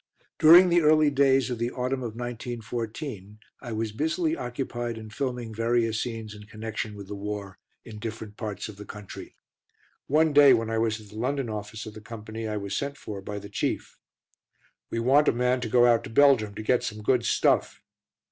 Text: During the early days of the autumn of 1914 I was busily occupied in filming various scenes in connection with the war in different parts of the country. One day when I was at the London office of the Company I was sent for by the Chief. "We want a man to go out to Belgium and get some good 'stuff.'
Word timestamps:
During 0.39 0.69
the 0.69 0.81
early 0.81 1.11
days 1.11 1.51
of 1.51 1.59
the 1.59 1.69
autumn 1.69 1.99
of 2.01 2.15
1914 2.15 3.37
I 3.61 3.71
was 3.71 3.91
busily 3.91 4.35
occupied 4.35 4.97
in 4.97 5.11
filming 5.11 5.53
various 5.53 6.01
scenes 6.01 6.33
in 6.33 6.45
connection 6.45 6.95
with 6.95 7.07
the 7.07 7.13
war 7.13 7.59
in 7.85 7.99
different 7.99 8.35
parts 8.35 8.67
of 8.67 8.77
the 8.77 8.85
country. 8.85 9.35
One 10.07 10.33
day 10.33 10.53
when 10.55 10.71
I 10.71 10.79
was 10.79 10.99
at 10.99 11.09
the 11.09 11.17
London 11.17 11.51
office 11.51 11.85
of 11.85 11.93
the 11.93 12.01
Company 12.01 12.47
I 12.47 12.57
was 12.57 12.75
sent 12.75 12.97
for 12.97 13.21
by 13.21 13.37
the 13.37 13.47
Chief. 13.49 13.95
"We 14.89 14.97
want 14.99 15.27
a 15.27 15.31
man 15.31 15.61
to 15.61 15.69
go 15.69 15.85
out 15.85 16.03
to 16.05 16.09
Belgium 16.09 16.53
and 16.57 16.65
get 16.65 16.81
some 16.83 17.03
good 17.03 17.23
'stuff.' 17.23 17.83